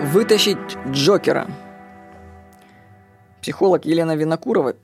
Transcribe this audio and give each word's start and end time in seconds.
Вытащить 0.00 0.56
Джокера. 0.88 1.46
Психолог 3.42 3.84
Елена 3.84 4.16
Винокурова 4.16 4.74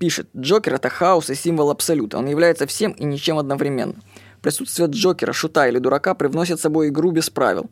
пишет, 0.00 0.28
Джокер– 0.36 0.74
это 0.74 0.88
хаос 0.88 1.30
и 1.30 1.36
символ 1.36 1.70
абсолюта. 1.70 2.18
Он 2.18 2.26
является 2.26 2.66
всем 2.66 2.90
и 2.90 3.04
ничем 3.04 3.38
одновременно. 3.38 3.94
Присутствие 4.40 4.88
Джокера, 4.88 5.32
шута 5.32 5.68
или 5.68 5.78
дурака 5.78 6.14
привносит 6.14 6.58
с 6.58 6.62
собой 6.62 6.88
игру 6.88 7.12
без 7.12 7.30
правил. 7.30 7.70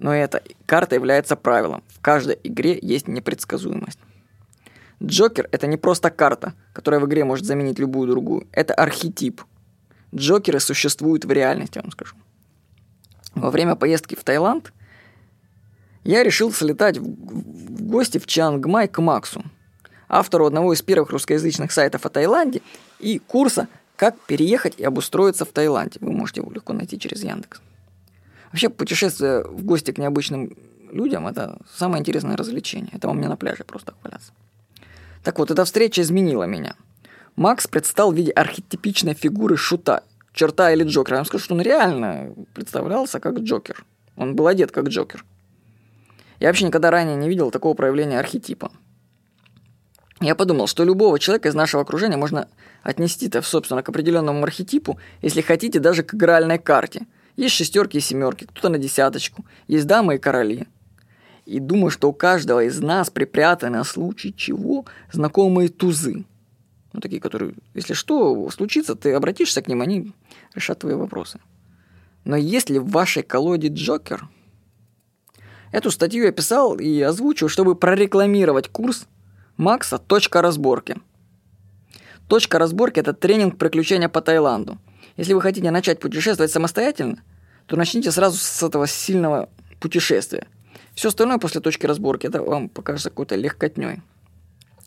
Но 0.00 0.12
эта 0.12 0.42
карта 0.66 0.96
является 0.96 1.36
правилом. 1.36 1.84
В 1.86 2.00
каждой 2.00 2.40
игре 2.42 2.76
есть 2.82 3.06
непредсказуемость. 3.06 4.00
Джокер– 5.00 5.48
это 5.52 5.68
не 5.68 5.76
просто 5.76 6.10
карта, 6.10 6.54
которая 6.72 6.98
в 6.98 7.06
игре 7.06 7.24
может 7.24 7.46
заменить 7.46 7.78
любую 7.78 8.10
другую. 8.10 8.48
Это 8.50 8.74
архетип. 8.74 9.42
Джокеры 10.12 10.58
существуют 10.58 11.24
в 11.24 11.30
реальности, 11.30 11.78
я 11.78 11.82
вам 11.82 11.92
скажу. 11.92 12.16
Во 13.36 13.50
время 13.52 13.76
поездки 13.76 14.16
в 14.16 14.24
Таиланд 14.24 14.72
я 16.04 16.22
решил 16.22 16.52
слетать 16.52 16.98
в 16.98 17.82
гости 17.82 18.18
в 18.18 18.26
Чангмай 18.26 18.88
к 18.88 19.00
Максу, 19.00 19.44
автору 20.08 20.46
одного 20.46 20.72
из 20.72 20.82
первых 20.82 21.10
русскоязычных 21.10 21.72
сайтов 21.72 22.06
о 22.06 22.08
Таиланде 22.08 22.62
и 22.98 23.18
курса 23.18 23.68
«Как 23.96 24.18
переехать 24.20 24.74
и 24.78 24.84
обустроиться 24.84 25.44
в 25.44 25.48
Таиланде». 25.48 25.98
Вы 26.00 26.12
можете 26.12 26.40
его 26.40 26.50
легко 26.50 26.72
найти 26.72 26.98
через 26.98 27.22
Яндекс. 27.22 27.60
Вообще, 28.50 28.68
путешествие 28.68 29.44
в 29.44 29.64
гости 29.64 29.92
к 29.92 29.98
необычным 29.98 30.56
людям– 30.90 31.26
это 31.28 31.58
самое 31.74 32.00
интересное 32.00 32.36
развлечение. 32.36 32.90
Это 32.92 33.08
вам 33.08 33.20
не 33.20 33.28
на 33.28 33.36
пляже 33.36 33.64
просто 33.64 33.94
хваляться. 34.00 34.32
Так 35.22 35.38
вот, 35.38 35.50
эта 35.50 35.64
встреча 35.64 36.02
изменила 36.02 36.44
меня. 36.44 36.74
Макс 37.36 37.66
предстал 37.66 38.12
в 38.12 38.14
виде 38.14 38.30
архетипичной 38.32 39.14
фигуры 39.14 39.56
шута, 39.56 40.02
черта 40.34 40.72
или 40.72 40.84
Джокера. 40.84 41.16
Я 41.16 41.18
вам 41.20 41.26
скажу, 41.26 41.44
что 41.44 41.54
он 41.54 41.62
реально 41.62 42.34
представлялся 42.52 43.20
как 43.20 43.38
Джокер. 43.38 43.84
Он 44.16 44.34
был 44.34 44.48
одет 44.48 44.70
как 44.70 44.88
Джокер. 44.88 45.24
Я 46.42 46.48
вообще 46.48 46.64
никогда 46.64 46.90
ранее 46.90 47.14
не 47.14 47.28
видел 47.28 47.52
такого 47.52 47.74
проявления 47.74 48.18
архетипа. 48.18 48.72
Я 50.20 50.34
подумал, 50.34 50.66
что 50.66 50.82
любого 50.82 51.20
человека 51.20 51.48
из 51.48 51.54
нашего 51.54 51.84
окружения 51.84 52.16
можно 52.16 52.48
отнести-то, 52.82 53.42
собственно, 53.42 53.84
к 53.84 53.88
определенному 53.88 54.42
архетипу, 54.42 54.98
если 55.20 55.40
хотите, 55.40 55.78
даже 55.78 56.02
к 56.02 56.14
игральной 56.14 56.58
карте. 56.58 57.06
Есть 57.36 57.54
шестерки 57.54 57.98
и 57.98 58.00
семерки, 58.00 58.46
кто-то 58.46 58.70
на 58.70 58.78
десяточку, 58.78 59.44
есть 59.68 59.86
дамы 59.86 60.16
и 60.16 60.18
короли. 60.18 60.66
И 61.46 61.60
думаю, 61.60 61.92
что 61.92 62.08
у 62.08 62.12
каждого 62.12 62.64
из 62.64 62.80
нас 62.80 63.08
припрятаны 63.08 63.78
на 63.78 63.84
случай 63.84 64.34
чего 64.34 64.84
знакомые 65.12 65.68
тузы. 65.68 66.24
Ну, 66.92 66.98
такие, 66.98 67.20
которые, 67.20 67.54
если 67.72 67.94
что 67.94 68.50
случится, 68.50 68.96
ты 68.96 69.12
обратишься 69.12 69.62
к 69.62 69.68
ним, 69.68 69.80
они 69.80 70.12
решат 70.56 70.80
твои 70.80 70.94
вопросы. 70.94 71.38
Но 72.24 72.34
если 72.34 72.78
в 72.78 72.90
вашей 72.90 73.22
колоде 73.22 73.68
Джокер, 73.68 74.28
эту 75.72 75.90
статью 75.90 76.24
я 76.24 76.32
писал 76.32 76.76
и 76.76 77.00
озвучил, 77.00 77.48
чтобы 77.48 77.74
прорекламировать 77.74 78.68
курс 78.68 79.06
Макса 79.56 79.98
«Точка 79.98 80.40
разборки». 80.42 80.96
Точка 82.28 82.58
разборки– 82.58 83.00
это 83.00 83.12
тренинг 83.12 83.58
приключения 83.58 84.08
по 84.08 84.22
Таиланду. 84.22 84.78
Если 85.16 85.34
вы 85.34 85.42
хотите 85.42 85.70
начать 85.70 86.00
путешествовать 86.00 86.52
самостоятельно, 86.52 87.18
то 87.66 87.76
начните 87.76 88.10
сразу 88.10 88.38
с 88.38 88.62
этого 88.62 88.86
сильного 88.86 89.48
путешествия. 89.80 90.46
Все 90.94 91.08
остальное 91.08 91.38
после 91.38 91.60
точки 91.60 91.86
разборки, 91.86 92.26
это 92.26 92.42
вам 92.42 92.68
покажется 92.68 93.10
какой-то 93.10 93.34
легкотней. 93.34 94.02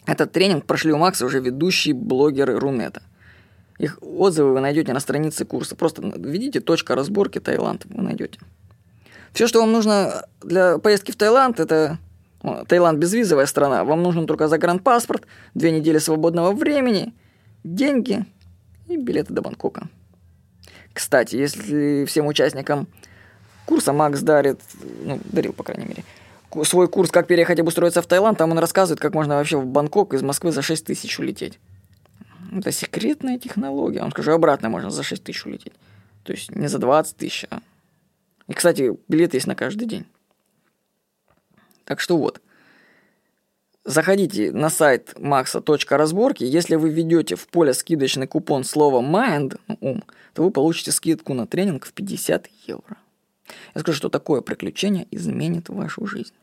Этот 0.05 0.31
тренинг 0.31 0.65
прошли 0.65 0.91
у 0.91 0.97
Макса 0.97 1.25
уже 1.25 1.39
ведущие 1.39 1.95
блогеры 1.95 2.59
Рунета. 2.59 3.01
Их 3.79 3.97
отзывы 4.01 4.53
вы 4.53 4.61
найдете 4.61 4.93
на 4.93 4.99
странице 4.99 5.45
курса. 5.45 5.75
Просто 5.75 6.01
введите 6.01 6.61
точка 6.61 6.95
разборки 6.95 7.39
Таиланд, 7.39 7.85
вы 7.85 8.03
найдете. 8.03 8.39
Все, 9.35 9.47
что 9.47 9.59
вам 9.59 9.73
нужно 9.73 10.25
для 10.41 10.77
поездки 10.77 11.11
в 11.11 11.17
Таиланд, 11.17 11.59
это 11.59 11.99
Таиланд 12.69 12.97
безвизовая 12.99 13.45
страна. 13.47 13.83
Вам 13.83 14.01
нужен 14.01 14.27
только 14.27 14.47
загранпаспорт, 14.47 15.27
две 15.53 15.71
недели 15.71 15.97
свободного 15.97 16.53
времени, 16.53 17.13
деньги 17.65 18.25
и 18.87 18.95
билеты 18.95 19.33
до 19.33 19.41
Бангкока. 19.41 19.89
Кстати, 20.93 21.35
если 21.35 22.05
всем 22.05 22.27
участникам 22.27 22.87
курса 23.65 23.91
Макс 23.91 24.21
дарит, 24.21 24.61
ну, 25.03 25.19
дарил, 25.25 25.51
по 25.51 25.63
крайней 25.63 25.85
мере, 25.85 26.05
свой 26.63 26.87
курс 26.87 27.11
«Как 27.11 27.27
переехать 27.27 27.57
и 27.57 27.61
обустроиться 27.61 28.01
в 28.01 28.07
Таиланд», 28.07 28.37
там 28.37 28.51
он 28.51 28.59
рассказывает, 28.59 29.01
как 29.01 29.13
можно 29.13 29.35
вообще 29.35 29.57
в 29.57 29.65
Бангкок 29.65 30.13
из 30.13 30.21
Москвы 30.21 30.53
за 30.53 30.61
6 30.61 30.85
тысяч 30.85 31.19
улететь. 31.19 31.59
Это 32.53 32.71
секретная 32.71 33.37
технология. 33.37 34.01
Он 34.01 34.11
скажу, 34.11 34.31
обратно 34.31 34.69
можно 34.69 34.91
за 34.91 35.03
6 35.03 35.21
тысяч 35.25 35.45
улететь. 35.45 35.73
То 36.23 36.31
есть 36.31 36.55
не 36.55 36.67
за 36.67 36.79
20 36.79 37.17
тысяч, 37.17 37.45
а... 37.49 37.59
И, 38.47 38.53
кстати, 38.53 38.97
билет 39.07 39.33
есть 39.33 39.47
на 39.47 39.55
каждый 39.55 39.87
день. 39.87 40.05
Так 41.83 41.99
что 41.99 42.17
вот. 42.17 42.41
Заходите 43.83 44.51
на 44.51 44.69
сайт 44.69 45.13
maxa.разборки. 45.15 46.43
Если 46.43 46.75
вы 46.75 46.89
введете 46.89 47.35
в 47.35 47.47
поле 47.47 47.73
скидочный 47.73 48.25
купон 48.25 48.63
слово 48.63 49.01
mind, 49.01 49.59
ну, 49.67 49.77
ум, 49.79 50.03
то 50.33 50.43
вы 50.43 50.49
получите 50.49 50.91
скидку 50.91 51.35
на 51.35 51.45
тренинг 51.45 51.85
в 51.85 51.93
50 51.93 52.49
евро. 52.65 52.97
Я 53.75 53.81
скажу, 53.81 53.97
что 53.97 54.09
такое 54.09 54.41
приключение 54.41 55.07
изменит 55.11 55.69
вашу 55.69 56.07
жизнь. 56.07 56.33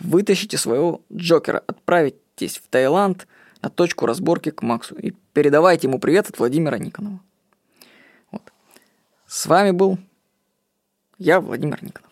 Вытащите 0.00 0.56
своего 0.56 1.02
Джокера, 1.12 1.62
отправитесь 1.66 2.56
в 2.56 2.66
Таиланд 2.68 3.26
на 3.60 3.68
точку 3.68 4.06
разборки 4.06 4.50
к 4.50 4.62
Максу 4.62 4.94
и 4.94 5.12
передавайте 5.34 5.88
ему 5.88 5.98
привет 5.98 6.30
от 6.30 6.38
Владимира 6.38 6.78
Никонова. 6.78 7.20
Вот. 8.30 8.42
С 9.26 9.46
вами 9.46 9.72
был 9.72 9.98
я, 11.18 11.40
Владимир 11.40 11.82
Никонов. 11.82 12.05